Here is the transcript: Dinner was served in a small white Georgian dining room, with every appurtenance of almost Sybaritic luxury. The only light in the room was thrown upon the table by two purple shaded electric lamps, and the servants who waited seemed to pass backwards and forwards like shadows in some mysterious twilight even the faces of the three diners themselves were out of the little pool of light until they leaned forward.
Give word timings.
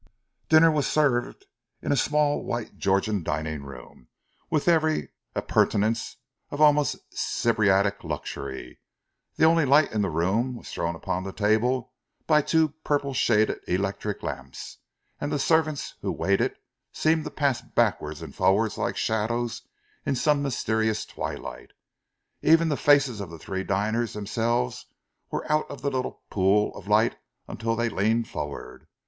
Dinner 0.49 0.71
was 0.71 0.87
served 0.87 1.45
in 1.79 1.91
a 1.91 1.95
small 1.95 2.43
white 2.43 2.75
Georgian 2.79 3.21
dining 3.21 3.61
room, 3.61 4.07
with 4.49 4.67
every 4.67 5.09
appurtenance 5.35 6.17
of 6.49 6.59
almost 6.59 7.07
Sybaritic 7.15 8.03
luxury. 8.03 8.79
The 9.35 9.45
only 9.45 9.63
light 9.63 9.91
in 9.91 10.01
the 10.01 10.09
room 10.09 10.55
was 10.55 10.71
thrown 10.73 10.95
upon 10.95 11.23
the 11.23 11.31
table 11.31 11.93
by 12.25 12.41
two 12.41 12.69
purple 12.83 13.13
shaded 13.13 13.59
electric 13.67 14.23
lamps, 14.23 14.79
and 15.19 15.31
the 15.31 15.37
servants 15.37 15.93
who 16.01 16.11
waited 16.11 16.55
seemed 16.91 17.23
to 17.25 17.29
pass 17.29 17.61
backwards 17.61 18.23
and 18.23 18.33
forwards 18.33 18.79
like 18.79 18.97
shadows 18.97 19.61
in 20.03 20.15
some 20.15 20.41
mysterious 20.41 21.05
twilight 21.05 21.73
even 22.41 22.69
the 22.69 22.75
faces 22.75 23.21
of 23.21 23.29
the 23.29 23.37
three 23.37 23.63
diners 23.63 24.13
themselves 24.13 24.87
were 25.29 25.45
out 25.51 25.69
of 25.69 25.83
the 25.83 25.91
little 25.91 26.23
pool 26.31 26.75
of 26.75 26.87
light 26.87 27.17
until 27.47 27.75
they 27.75 27.87
leaned 27.87 28.27
forward. 28.27 28.87